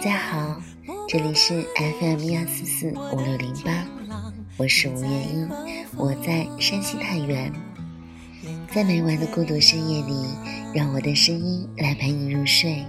[0.00, 0.62] 大家好，
[1.06, 3.84] 这里是 FM 幺四四五六零八，
[4.56, 5.46] 我是吴月英，
[5.94, 7.52] 我在山西太原，
[8.72, 10.24] 在每晚的孤独深夜里，
[10.74, 12.82] 让我的声音来陪你入睡。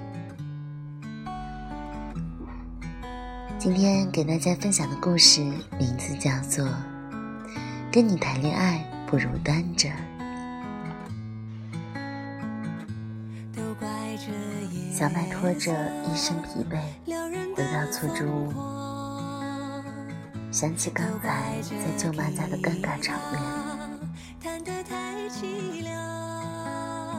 [3.59, 5.41] 今天给大家分享的故事
[5.77, 6.65] 名字叫做
[7.91, 9.89] 《跟你谈恋爱不如单着》。
[15.01, 15.73] 小麦拖着
[16.05, 16.79] 一身疲惫
[17.55, 18.53] 回到出租屋，
[20.51, 23.41] 想起刚才在舅妈家的尴尬场面，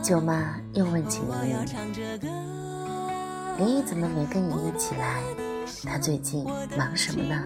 [0.01, 1.57] 舅妈又问起林雨
[3.59, 5.21] ：“林雨怎么没跟你一起来？”
[5.83, 6.47] 他最近
[6.79, 7.45] 忙什么呢？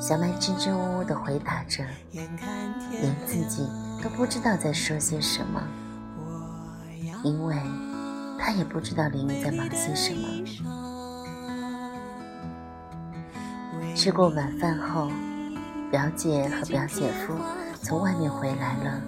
[0.00, 3.68] 小麦支支吾吾地回答着，连自己
[4.00, 5.60] 都不知道在说些什么，
[7.24, 7.56] 因为
[8.38, 10.28] 他也不知道林雨在忙些什么。
[13.94, 15.10] 吃过晚饭后，
[15.90, 17.34] 表姐和表姐夫
[17.82, 19.02] 从外面回来了，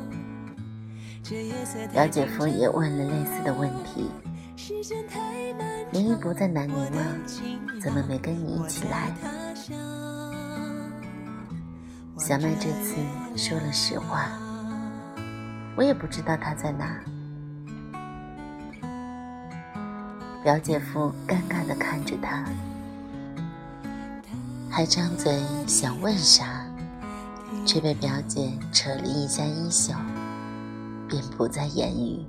[1.93, 4.11] 表姐夫也问了类似的问题。
[5.93, 7.03] 林一不在南宁吗？
[7.81, 9.15] 怎么没跟你一起来？
[12.19, 12.97] 小麦这次
[13.37, 14.29] 说了实话，
[15.77, 17.01] 我也不知道他在哪。
[20.43, 22.45] 表姐夫尴尬地看着他，
[24.71, 26.67] 还张嘴想问啥，
[27.67, 29.93] 却被表姐扯了一下衣袖，
[31.09, 32.25] 便不再言语。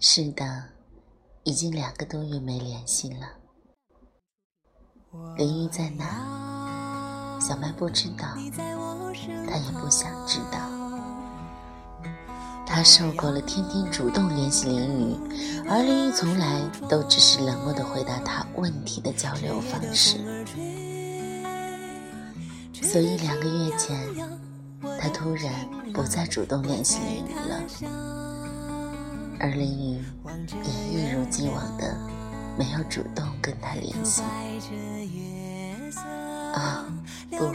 [0.00, 0.64] 是的。
[1.44, 3.26] 已经两个多月没联系了。
[5.38, 7.38] 林玉在哪？
[7.40, 8.26] 小麦不知道，
[9.48, 10.77] 他也不想知道。
[12.70, 15.16] 他受够了天天主动联系林雨，
[15.66, 20.18] 而林雨从来都只是冷漠的回答他问题的交流方式。
[22.82, 23.98] 所以两个月前，
[25.00, 25.52] 他突然
[25.94, 27.58] 不再主动联系林雨了。
[29.40, 30.04] 而林雨
[30.62, 31.96] 也一如既往的
[32.58, 34.22] 没有主动跟他联系。
[36.52, 36.84] 啊，
[37.30, 37.50] 不，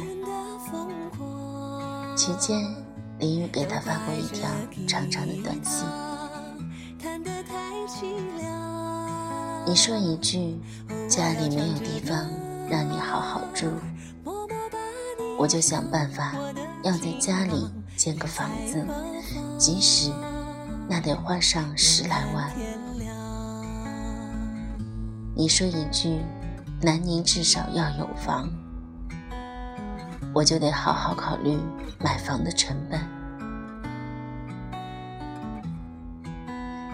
[2.16, 2.66] 期间
[3.24, 4.50] 林雨给他发过一条
[4.86, 5.88] 长长的短信。
[9.66, 10.60] 你说一句
[11.08, 12.30] 家里没有地方
[12.70, 13.70] 让你好好住，
[15.40, 16.36] 我就想办法
[16.84, 18.86] 要在家里建个房子，
[19.58, 20.12] 即使。
[20.90, 22.52] 那得花上十来万。
[25.34, 26.20] 你说一句，
[26.82, 28.50] 南宁至少要有房，
[30.34, 31.58] 我就得好好考虑
[32.00, 33.00] 买房的成本。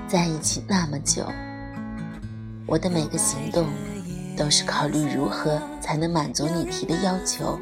[0.08, 1.26] 在一起那么久，
[2.66, 3.68] 我的每个行动
[4.38, 7.60] 都是考虑如何才能满足你提的要求。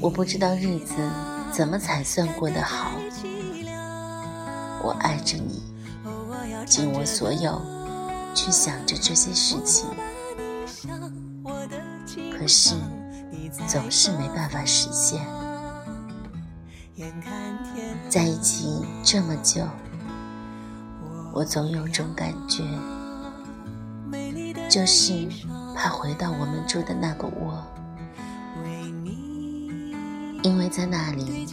[0.00, 0.94] 我不知道日子。
[1.52, 2.90] 怎么才算过得好？
[4.82, 5.62] 我爱着你，
[6.66, 7.62] 尽我所有
[8.34, 9.88] 去想着这些事情，
[12.46, 12.76] 可是
[13.66, 15.20] 总是没办法实现。
[18.08, 19.66] 在一起这么久，
[21.32, 22.62] 我总有种感觉，
[24.70, 25.26] 就是
[25.74, 27.66] 怕回到我们住的那个窝。
[30.44, 31.48] 因为在那里，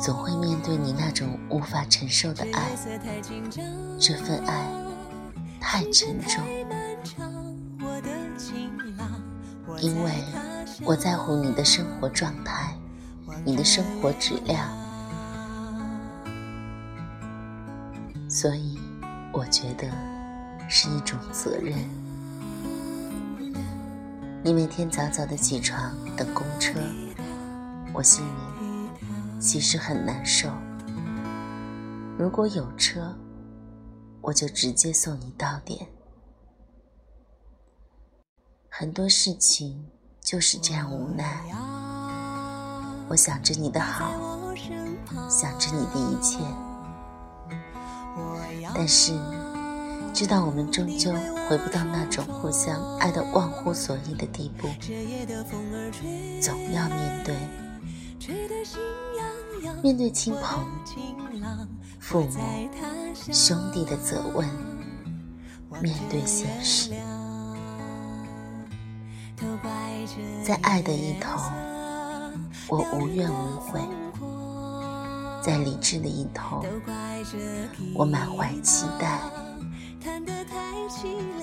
[0.00, 2.70] 总会面对你那种无法承受的爱，
[3.98, 4.64] 这份爱
[5.60, 6.40] 太沉重。
[9.80, 10.12] 因为
[10.84, 12.74] 我在乎你的生活状态，
[13.44, 14.68] 你的生活质量，
[18.28, 18.78] 所以
[19.32, 19.88] 我觉得
[20.68, 21.74] 是一种责任。
[24.42, 26.78] 你每天早早的起床等公车。
[27.92, 28.90] 我心里
[29.40, 30.50] 其实很难受，
[32.18, 33.16] 如果有车，
[34.20, 35.86] 我就直接送你到点。
[38.78, 39.86] 很多事情
[40.20, 41.40] 就是这样无奈。
[43.08, 44.12] 我想着你的好，
[45.30, 46.40] 想着你的一切，
[48.74, 49.18] 但是
[50.12, 51.10] 知道我们终究
[51.48, 54.68] 回不到那种互相爱得忘乎所以的地步，
[56.42, 57.34] 总要面对，
[59.82, 60.66] 面对亲朋、
[61.98, 62.38] 父母、
[63.32, 64.46] 兄弟的责问，
[65.80, 66.90] 面对现实，
[70.42, 71.40] 在爱的一头。
[72.68, 73.80] 我无怨无悔，
[75.40, 76.64] 在理智的一头，
[77.94, 79.20] 我满怀期待。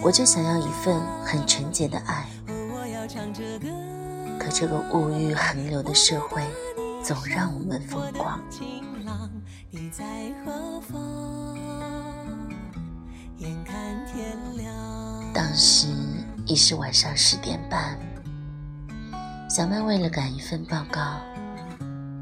[0.01, 2.27] 我就想要一份很纯洁的爱，
[4.37, 6.43] 可这个物欲横流的社会，
[7.01, 8.41] 总让我们疯狂。
[15.33, 15.87] 当时
[16.45, 17.97] 已是晚上十点半。
[19.53, 21.21] 小曼为了赶一份报告，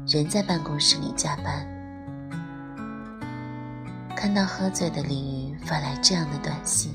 [0.06, 1.66] 仍在办公室里加班。
[4.14, 6.94] 看到喝醉的林雨发来这样的短信，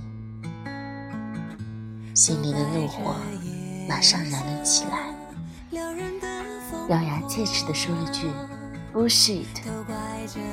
[2.14, 3.16] 心里的怒火
[3.90, 5.12] 马上燃了起来，
[5.72, 8.28] 咬牙切齿地说了句
[8.94, 9.48] “bullshit”，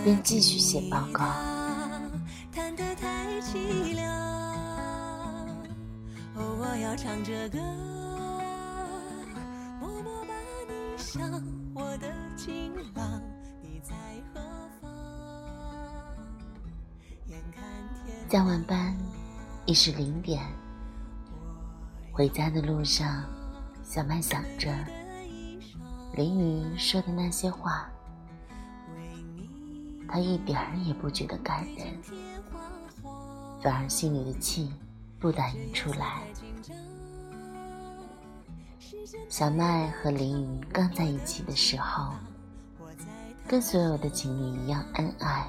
[0.02, 1.26] 便继续写报告。
[6.34, 7.58] 我要唱着歌。
[18.34, 18.92] 加完班
[19.64, 20.42] 已是零点，
[22.10, 23.22] 回家的路上，
[23.84, 24.74] 小麦想着
[26.14, 27.88] 林雨说的那些话，
[30.08, 31.86] 他一点儿也不觉得感人，
[33.62, 34.72] 反而心里的气
[35.20, 36.24] 不打一处来。
[39.28, 42.12] 小麦和林雨刚在一起的时候，
[43.46, 45.46] 跟所有的情侣一样恩爱。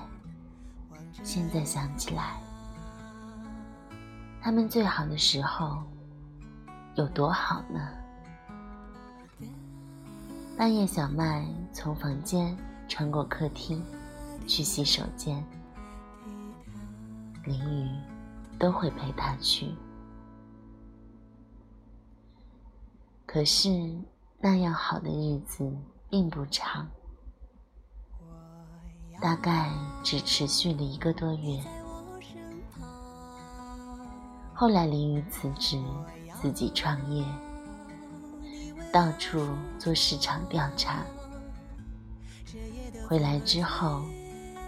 [1.24, 2.40] 现在想起来，
[4.46, 5.82] 他们最好的时候
[6.94, 7.90] 有多好呢？
[10.56, 11.44] 半夜，小麦
[11.74, 12.56] 从房间
[12.88, 13.84] 穿过客厅
[14.46, 15.44] 去洗手间，
[17.44, 17.90] 淋雨
[18.60, 19.74] 都会陪他去。
[23.26, 24.00] 可是
[24.38, 25.76] 那样好的日子
[26.08, 26.88] 并不长，
[29.20, 29.72] 大概
[30.04, 31.60] 只持续了一个多月。
[34.58, 35.78] 后来林云辞职，
[36.42, 37.26] 自己创业，
[38.90, 39.46] 到处
[39.78, 41.06] 做市场调查。
[43.06, 44.02] 回来之后，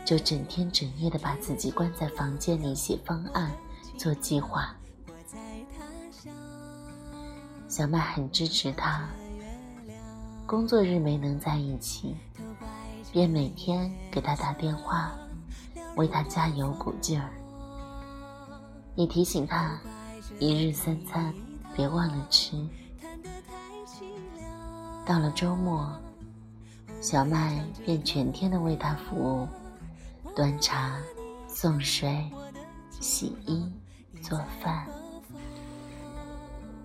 [0.04, 3.50] 就整天整夜的把自己关在房间里写方案、
[3.98, 4.76] 做计划。
[7.70, 9.08] 小麦很支持他，
[10.46, 12.14] 工作日没能在一起，
[13.14, 15.14] 便每天给他打电话，
[15.96, 17.32] 为他加油鼓劲儿，
[18.98, 19.80] 也提醒他
[20.40, 21.34] 一日三餐
[21.76, 22.58] 别忘了吃。
[25.06, 25.90] 到了周末，
[27.00, 29.48] 小麦便全天的为他服务，
[30.36, 31.00] 端茶、
[31.48, 32.30] 送水、
[33.00, 33.72] 洗衣、
[34.22, 34.86] 做饭。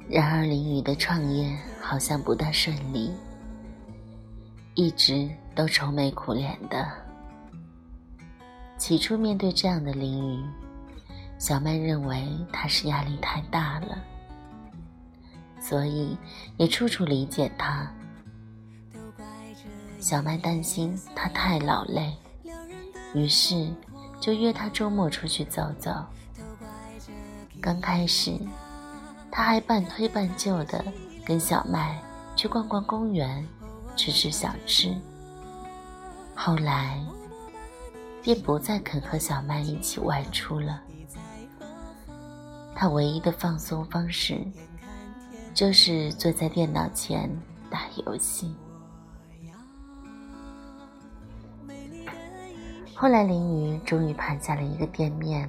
[0.07, 3.11] 然而，林雨的创业好像不大顺利，
[4.75, 6.87] 一直都愁眉苦脸的。
[8.77, 10.45] 起初，面对这样的林雨，
[11.43, 13.99] 小麦认为他是压力太大了，
[15.61, 16.17] 所以
[16.57, 17.93] 也处处理解他。
[19.99, 22.17] 小麦担心他太劳累，
[23.13, 23.69] 于是
[24.21, 25.93] 就约他周末出去走走。
[27.61, 28.39] 刚开始。
[29.29, 30.85] 他还半推半就的
[31.25, 32.01] 跟小麦
[32.37, 33.45] 去逛逛公园，
[33.97, 34.95] 吃吃小吃。
[36.37, 37.03] 后来，
[38.23, 40.81] 便不再肯和小麦一起外出了。
[42.75, 44.45] 他唯一的放松方式，
[45.55, 47.31] 就是坐在电脑前
[47.71, 48.55] 打游戏。
[52.95, 55.49] 后来，林雨终于盘下了一个店面，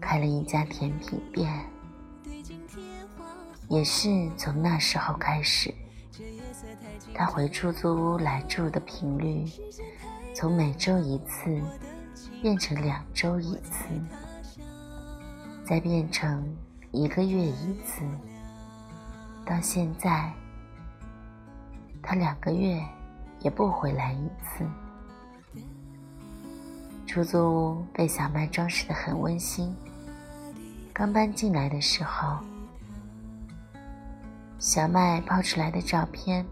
[0.00, 1.52] 开了一家甜品店。
[3.68, 5.72] 也是从那时候开始，
[7.14, 9.44] 他回出租屋来住的频率，
[10.34, 11.58] 从每周一次
[12.42, 13.86] 变成两周一次，
[15.64, 16.56] 再变成
[16.90, 18.02] 一个月一次，
[19.46, 20.32] 到现在，
[22.02, 22.82] 他两个月
[23.40, 24.66] 也不回来一次。
[27.06, 29.74] 出租屋被小麦装饰的很温馨。
[30.92, 32.38] 刚搬进来的时候，
[34.58, 36.44] 小麦抛出来的照片，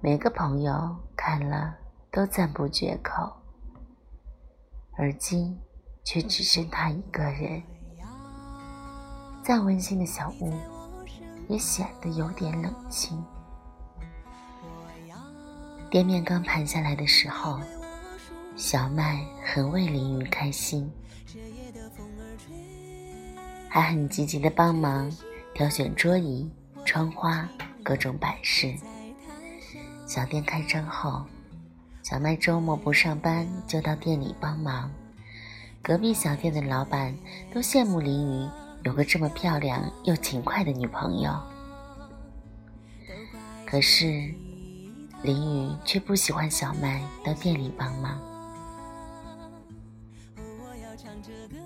[0.00, 1.74] 每个朋友看了
[2.10, 3.30] 都赞不绝口。
[4.96, 5.58] 而今，
[6.04, 7.62] 却只剩他一个人。
[9.42, 10.52] 再温馨的小屋，
[11.48, 13.22] 也显得有点冷清。
[15.90, 17.60] 店面刚盘下来的时候。
[18.54, 20.88] 小麦很为林雨开心，
[23.66, 25.10] 还很积极的帮忙
[25.54, 26.48] 挑选桌椅、
[26.84, 27.48] 窗花、
[27.82, 28.74] 各种摆饰。
[30.06, 31.24] 小店开张后，
[32.02, 34.90] 小麦周末不上班就到店里帮忙。
[35.82, 37.16] 隔壁小店的老板
[37.54, 38.50] 都羡慕林雨
[38.84, 41.32] 有个这么漂亮又勤快的女朋友。
[43.64, 44.32] 可是，
[45.22, 48.20] 林雨却不喜欢小麦到店里帮忙。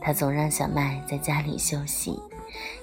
[0.00, 2.20] 他总让小麦在家里休息，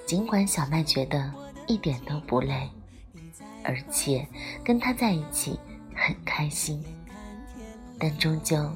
[0.04, 1.32] 尽管小麦觉得
[1.66, 2.68] 一点都不累，
[3.62, 4.26] 而且
[4.62, 5.58] 跟他在一起
[5.96, 6.84] 很开心，
[7.98, 8.70] 但终究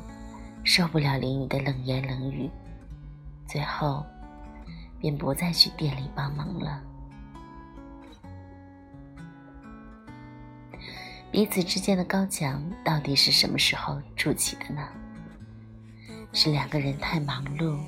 [0.65, 2.49] 受不了林雨的冷言冷语，
[3.47, 4.03] 最后
[5.01, 6.83] 便不再去店里帮忙了。
[11.31, 14.89] 彼此之间的高墙到底是什么时候筑起的呢？
[16.33, 17.79] 是两个人太忙碌。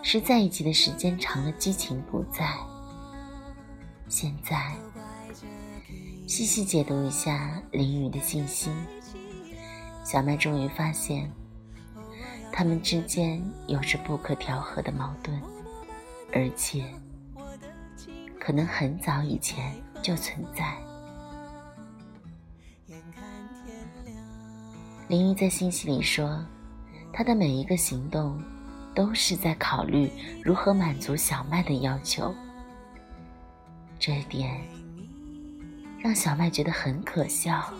[0.00, 2.56] 是在一起的时间长了，激情不在。
[4.06, 4.72] 现在
[6.26, 8.70] 细细解读一下林雨的信息，
[10.04, 11.30] 小麦终于发现，
[12.52, 15.38] 他们之间有着不可调和的矛盾，
[16.32, 16.84] 而且
[18.38, 20.76] 可能很早以前就存在。
[25.08, 26.44] 林雨在信息里说，
[27.12, 28.40] 他的每一个行动。
[28.94, 30.10] 都是在考虑
[30.42, 32.34] 如何满足小麦的要求，
[33.96, 34.60] 这一点
[36.00, 37.72] 让小麦觉得很可笑。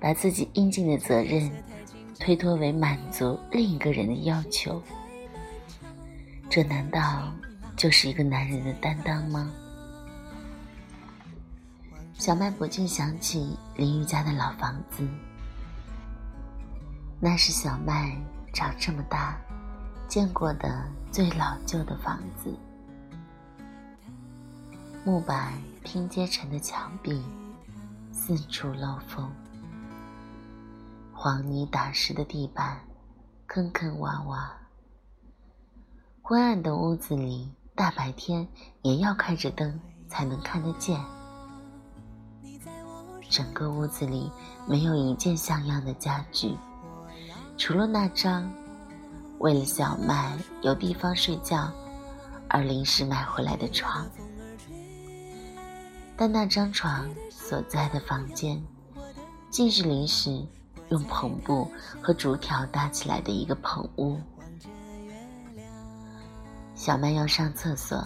[0.00, 1.48] 把自己应尽的责任
[2.18, 4.82] 推脱为满足另一个人的要求，
[6.50, 7.32] 这难道
[7.76, 9.48] 就是一个男人的担当吗？
[12.14, 15.08] 小麦不禁想起林玉家的老房子，
[17.20, 18.14] 那是小麦。
[18.52, 19.38] 长这么大，
[20.08, 22.52] 见过的最老旧的房子，
[25.04, 25.52] 木板
[25.84, 27.22] 拼接成的墙壁，
[28.10, 29.30] 四处漏风，
[31.14, 32.76] 黄泥打湿的地板，
[33.46, 34.59] 坑坑洼洼。
[36.30, 38.46] 昏暗的屋子里，大白天
[38.82, 40.96] 也要开着灯才能看得见。
[43.28, 44.30] 整个屋子里
[44.64, 46.56] 没有一件像样的家具。
[47.56, 48.48] 除了那张
[49.40, 51.68] 为了小麦有地方睡觉
[52.48, 54.08] 而临时买回来的床，
[56.16, 58.62] 但那张床所在的房间，
[59.50, 60.46] 竟是临时
[60.90, 61.68] 用篷布
[62.00, 64.16] 和竹条搭起来的一个棚屋。
[66.80, 68.02] 小麦要上厕所，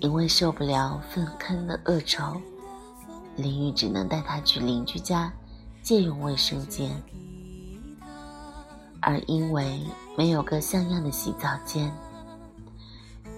[0.00, 2.38] 因为受不了粪坑的恶臭，
[3.36, 5.32] 林雨只能带她去邻居家
[5.80, 6.90] 借用卫生间。
[9.00, 9.80] 而因为
[10.14, 11.90] 没有个像样的洗澡间，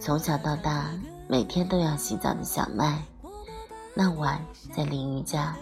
[0.00, 0.90] 从小到大
[1.28, 3.00] 每天都要洗澡的小麦，
[3.94, 5.56] 那晚在林瑜家，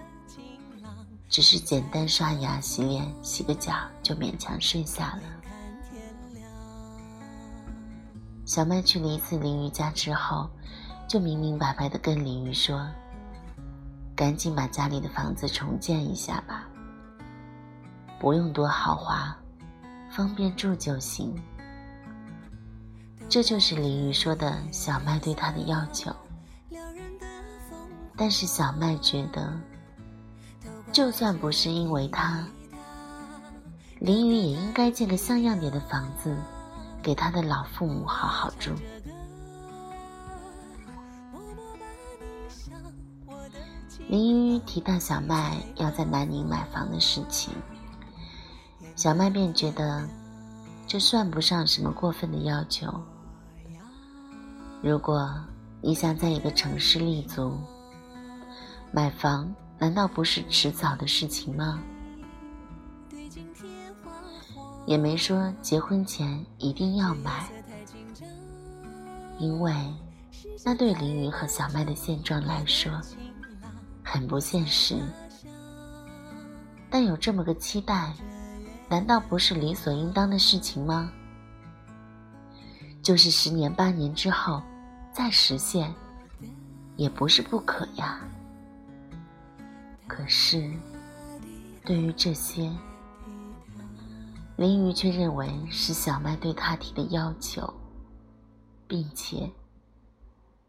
[1.29, 5.38] 只是简单刷牙、洗脸、洗个脚就勉强睡下了。
[8.49, 10.49] 小麦去了一次林瑜家之后，
[11.07, 12.89] 就明明白白的跟林瑜说
[14.17, 16.67] ：“赶紧把家里的房子重建一下吧，
[18.19, 19.37] 不用多豪华。”
[20.11, 21.39] 方便住就行，
[23.29, 26.11] 这就是林雨说的小麦对他的要求。
[28.17, 29.53] 但是小麦觉得，
[30.91, 32.43] 就算不是因为他，
[33.99, 36.35] 林雨也应该建个像样点的房子，
[37.03, 38.73] 给他的老父母好好住。
[44.09, 47.53] 林雨提到小麦要在南宁买房的事情。
[48.97, 50.09] 小麦便觉得，
[50.87, 52.93] 这算不上什么过分的要求。
[54.83, 55.29] 如果
[55.83, 57.59] 你想在一个城市立足，
[58.91, 61.79] 买房难道不是迟早的事情吗？
[64.89, 67.47] 也没说结婚前一定要买，
[69.39, 69.73] 因为
[70.65, 72.91] 那对林云和小麦的现状来说
[74.03, 74.97] 很不现实。
[76.89, 78.13] 但有这么个期待。
[78.91, 81.13] 难道不是理所应当的事情吗？
[83.03, 84.63] 就是十年八年之后
[85.13, 85.95] 再实现，
[86.97, 88.19] 也不是不可呀。
[90.07, 90.73] 可是，
[91.85, 92.73] 对于这些，
[94.59, 97.73] 林瑜却认为是小麦对他提的要求，
[98.89, 99.49] 并且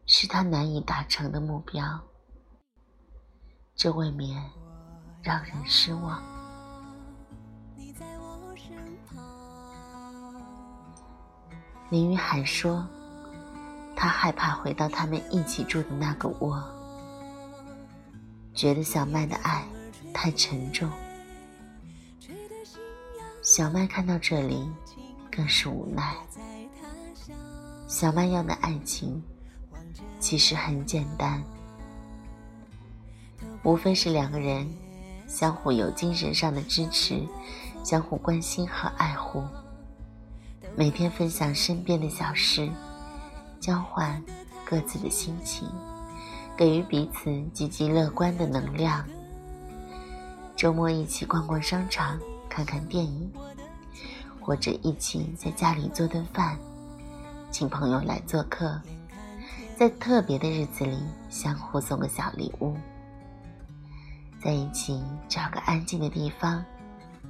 [0.06, 2.00] 是他难以达成的目标，
[3.74, 4.40] 这未免
[5.20, 6.22] 让人失望。
[11.88, 12.86] 林雨还说，
[13.96, 16.62] 他害怕回到他们一起住的那个窝，
[18.54, 19.66] 觉得小麦的爱
[20.14, 20.88] 太沉重。
[23.42, 24.70] 小麦看到这里，
[25.30, 26.14] 更是无奈。
[27.88, 29.22] 小麦要的爱情，
[30.18, 31.42] 其实很简单，
[33.62, 34.68] 无非是两个人
[35.26, 37.26] 相互有精神上的支持，
[37.82, 39.42] 相互关心和爱护。
[40.76, 42.70] 每天分享身边的小事，
[43.58, 44.22] 交换
[44.66, 45.66] 各自的心情，
[46.58, 49.02] 给予彼此积极乐观的能量。
[50.54, 52.20] 周末一起逛逛商场，
[52.50, 53.32] 看看电影，
[54.40, 56.58] 或者一起在家里做顿饭，
[57.50, 58.78] 请朋友来做客，
[59.78, 60.98] 在特别的日子里
[61.30, 62.76] 相互送个小礼物，
[64.42, 66.62] 在一起找个安静的地方，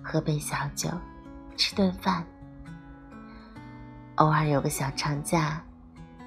[0.02, 0.88] 喝杯小酒，
[1.56, 2.24] 吃顿饭。
[4.16, 5.62] 偶尔有个小长假，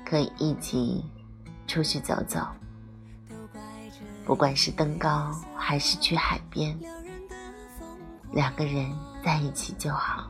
[0.06, 1.04] 可以一起
[1.68, 2.40] 出去走走。
[4.26, 6.80] 不管是登高还是去海边，
[8.34, 8.92] 两个人
[9.24, 10.30] 在一起就好。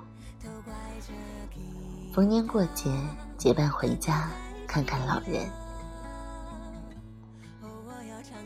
[2.14, 2.92] 逢年过节
[3.38, 4.30] 结伴回家
[4.68, 5.50] 看看老人，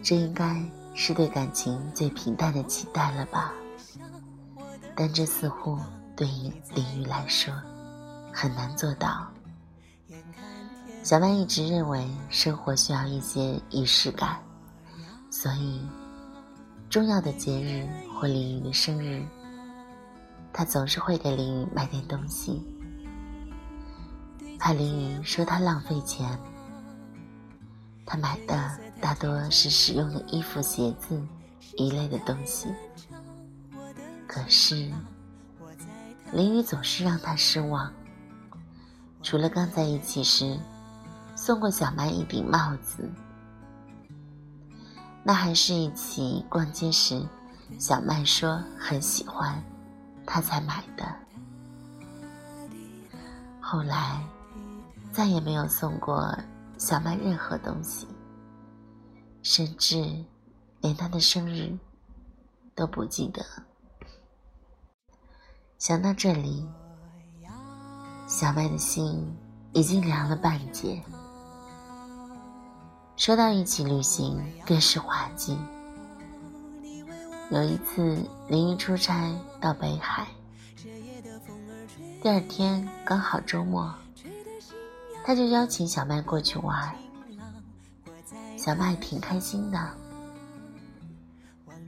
[0.01, 0.63] 这应该
[0.95, 3.53] 是对感情最平淡的期待了吧？
[4.95, 5.77] 但这似乎
[6.15, 7.53] 对于林玉来说。
[8.39, 9.27] 很难做到。
[11.01, 14.39] 小曼一直认为生活需要一些仪式感，
[15.31, 15.81] 所以
[16.87, 19.25] 重要的节日或林雨的生日，
[20.51, 22.61] 他总是会给林雨买点东西。
[24.59, 26.39] 怕林雨说他浪费钱，
[28.05, 31.21] 他买的大多是实用的衣服、鞋子
[31.75, 32.67] 一类的东西。
[34.25, 34.91] 可是
[36.31, 37.91] 林雨总是让他失望。
[39.21, 40.57] 除了刚在一起时
[41.35, 43.09] 送过小麦一顶帽子，
[45.23, 47.21] 那还是一起逛街时，
[47.77, 49.61] 小麦说很喜欢，
[50.27, 51.03] 他才买的。
[53.59, 54.23] 后来
[55.11, 56.37] 再也没有送过
[56.77, 58.07] 小麦任何东西，
[59.41, 60.23] 甚至
[60.81, 61.75] 连他的生日
[62.75, 63.43] 都不记得。
[65.79, 66.69] 想到这里。
[68.29, 69.33] 小麦的心
[69.71, 71.01] 已经凉了半截。
[73.15, 75.57] 说到一起旅行，更是滑稽。
[77.49, 78.17] 有一次，
[78.49, 80.27] 林一出差到北海，
[82.21, 83.93] 第二天刚好周末，
[85.23, 86.93] 他就邀请小麦过去玩。
[88.57, 89.79] 小麦挺开心的，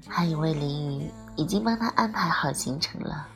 [0.07, 3.27] 还以为林雨已经帮他安排好行程了。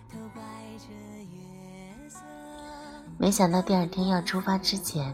[3.17, 5.13] 没想到第二天要出发之前，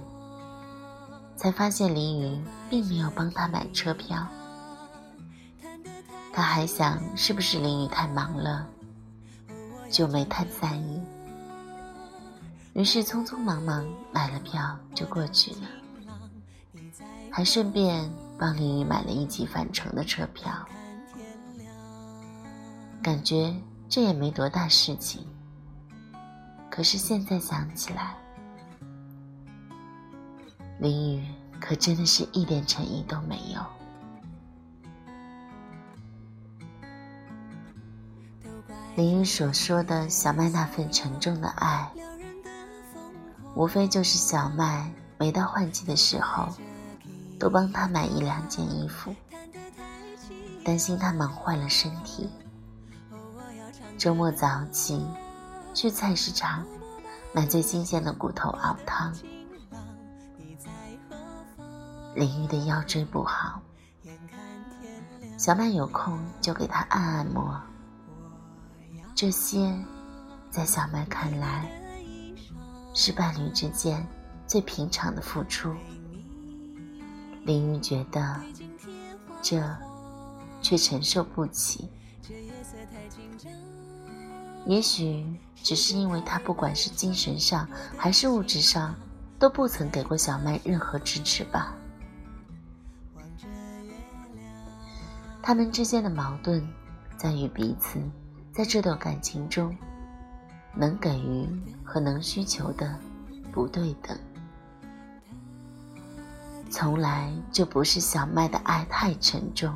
[1.35, 4.27] 才发现林雨并没有帮他买车票。
[6.39, 8.65] 他还想是不是林雨太忙了，
[9.91, 11.01] 就没太在意。
[12.71, 15.67] 于是匆匆忙忙买了票就过去了，
[17.29, 20.49] 还顺便帮林雨买了一起返程的车票。
[23.03, 23.53] 感觉
[23.89, 25.27] 这也没多大事情。
[26.71, 28.15] 可是现在想起来，
[30.79, 31.27] 林雨
[31.59, 33.78] 可真的是一点诚意都没有。
[38.99, 41.89] 林雨所说的小麦那份沉重的爱，
[43.55, 46.49] 无非就是小麦每到换季的时候，
[47.39, 49.15] 都帮他买一两件衣服，
[50.65, 52.29] 担心他忙坏了身体。
[53.97, 55.07] 周末早起。
[55.73, 56.65] 去菜市场
[57.31, 59.13] 买最新鲜的骨头熬汤。
[62.15, 63.61] 林玉的腰椎不好，
[65.37, 67.61] 小曼有空就给他按按摩。
[69.19, 69.77] 这些，
[70.49, 71.69] 在小麦看来，
[72.93, 74.07] 是伴侣之间
[74.47, 75.75] 最平常的付出。
[77.43, 78.39] 林玉觉得，
[79.41, 79.61] 这
[80.61, 81.89] 却承受不起。
[84.65, 88.95] 也许只是因为他不管是精神上还是物质上，
[89.37, 91.75] 都不曾给过小麦任何支持吧。
[95.43, 96.65] 他们之间的矛盾，
[97.17, 97.99] 在于彼此
[98.51, 99.75] 在这段感情中，
[100.75, 101.47] 能给予
[101.83, 102.97] 和能需求的
[103.51, 104.17] 不对等。
[106.69, 109.75] 从来就不是小麦的爱太沉重，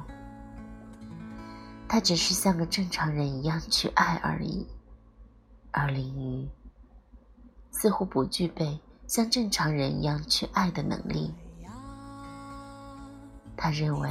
[1.88, 4.68] 他只是像个正常人一样去爱而已，
[5.72, 6.48] 而林瑜
[7.72, 11.34] 似乎不具备像正常人一样去爱的能力。
[13.58, 14.10] 他认为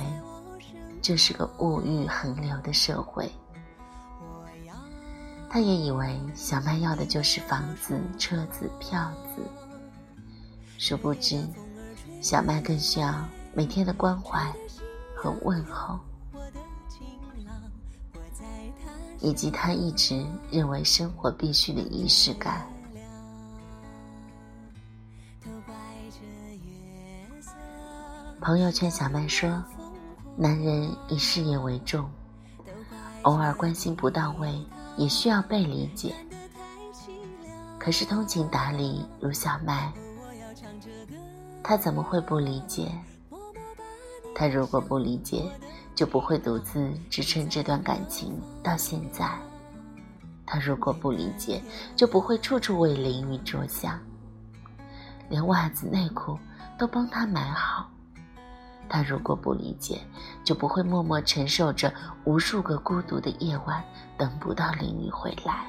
[1.01, 3.31] 这是个物欲横流的社会，
[5.53, 9.43] 他也以为小麦要的就是房子、车子、票子，
[10.79, 11.47] 殊不知。
[12.23, 14.51] 小麦更需要每天的关怀
[15.15, 16.01] 和问候，
[19.21, 22.67] 以及他一直认为生活必须的仪式感。
[28.41, 29.63] 朋友劝小麦说
[30.35, 32.11] ：“男人以事业为重，
[33.25, 34.65] 偶尔关心不到位，
[34.97, 36.15] 也需要被理解。
[37.79, 39.93] 可是通情达理如小麦。”
[41.65, 42.91] 他怎么会不理解？
[44.35, 45.45] 他如果不理解，
[45.95, 49.31] 就不会独自支撑这段感情到现在。
[50.45, 51.63] 他如果不理解，
[51.95, 53.99] 就不会处处为林雨着想，
[55.29, 56.37] 连袜子内裤
[56.77, 57.89] 都帮他买好。
[58.89, 60.01] 他如果不理解，
[60.45, 61.93] 就不会默默承受着
[62.25, 63.83] 无数个孤独的夜晚，
[64.17, 65.67] 等不到林雨回来。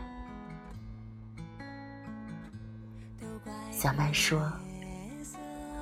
[3.71, 4.51] 小麦说。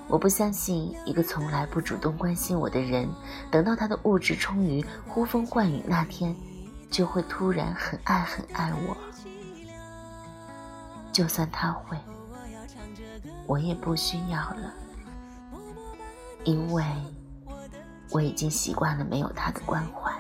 [0.07, 3.07] 我不相信一个从来不主动关心我的人，
[3.49, 6.35] 等到他的物质充裕、呼风唤雨那天，
[6.89, 8.97] 就会突然很爱很爱我。
[11.13, 11.97] 就算他会，
[13.47, 14.73] 我也不需要了，
[16.43, 16.83] 因为
[18.11, 20.11] 我已经习惯了没有他的关怀。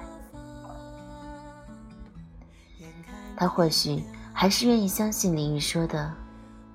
[3.35, 6.13] 他或许还是愿意相信林雨说的：“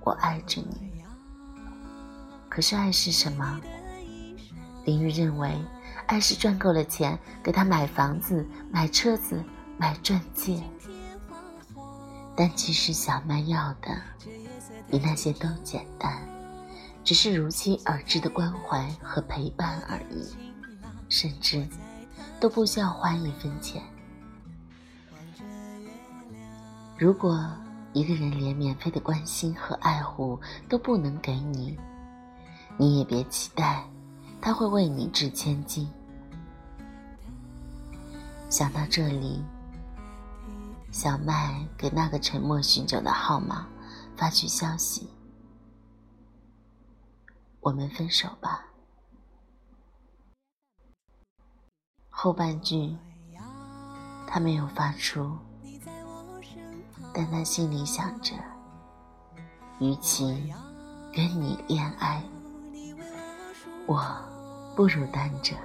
[0.01, 0.91] 我爱着你。”
[2.49, 3.59] 可是爱是什么？
[4.85, 5.57] 林玉认为，
[6.07, 9.43] 爱是赚够了钱给他买房子、买车子、
[9.77, 10.61] 买钻戒。
[12.35, 13.89] 但其实小曼要的
[14.89, 16.21] 比那些都简单，
[17.03, 20.46] 只是如期而至的关怀和陪伴而已，
[21.09, 21.67] 甚至
[22.39, 23.81] 都不需要花一分钱。
[26.97, 27.39] 如果
[27.93, 31.77] 一个人连免费的关心和爱护都不能给你，
[32.77, 33.87] 你也别期待，
[34.41, 35.87] 他会为你掷千金。
[38.49, 39.41] 想到这里，
[40.91, 43.67] 小麦给那个沉默许久的号码
[44.15, 45.09] 发去消息
[47.61, 48.66] ：“我们分手吧。”
[52.19, 52.97] 后半句
[54.25, 55.37] 他没有发出，
[57.13, 58.33] 但他心里想着：
[59.77, 60.51] 与其
[61.13, 62.23] 跟你恋爱。
[63.85, 64.03] 我
[64.75, 65.55] 不如单着，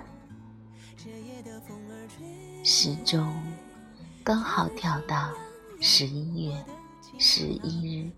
[2.63, 3.27] 时钟
[4.23, 5.31] 刚好跳到
[5.81, 6.65] 十一月
[7.19, 8.13] 十一日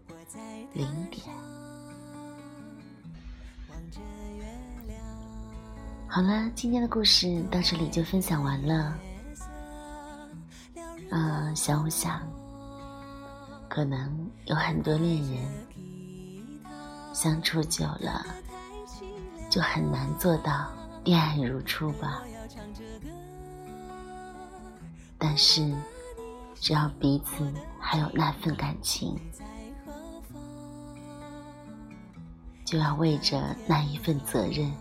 [0.72, 1.43] 零点。
[6.14, 8.96] 好了，今天的故事到这里就分享完了。
[11.10, 12.22] 呃，想我想，
[13.68, 15.44] 可能有很多恋人
[17.12, 18.24] 相处久了。
[19.50, 20.70] 就很难做到
[21.02, 22.22] 恋爱如初吧。
[25.18, 25.68] 但是，
[26.54, 29.18] 只要彼此还有那份感情，
[32.64, 34.72] 就要为着那一份责任，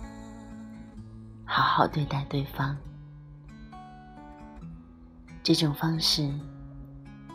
[1.45, 2.75] 好好对待对方。
[5.43, 6.31] 这种方式，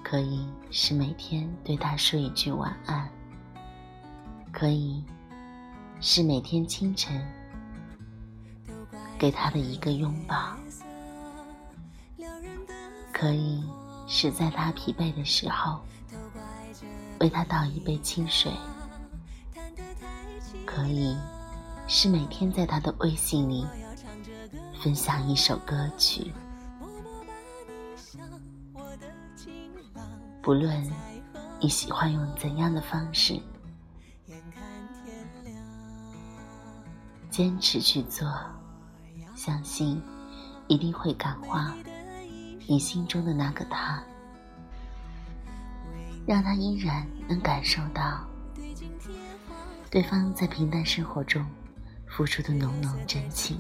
[0.03, 3.09] 可以是每天对他说一句晚安，
[4.53, 5.05] 可以。
[6.01, 7.21] 是每天清晨
[9.19, 10.57] 给他的一个拥抱，
[13.13, 13.65] 可以
[14.07, 15.81] 是在他疲惫的时候
[17.19, 18.53] 为他倒一杯清水，
[20.65, 21.19] 可以
[21.89, 23.67] 是每天在他的微信里
[24.83, 26.33] 分享一首歌曲，
[30.41, 30.89] 不论
[31.61, 33.41] 你喜欢用怎样的方式。
[37.29, 38.29] 坚持去做，
[39.35, 40.01] 相信
[40.69, 41.75] 一定会感化
[42.67, 44.03] 你心中的那个他。
[46.27, 48.25] 让他依然能感受到
[49.91, 51.45] 对方在平淡生活中
[52.07, 53.59] 付出的浓浓真情。